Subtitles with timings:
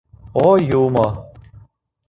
[0.45, 0.47] О
[0.81, 1.07] Юмо!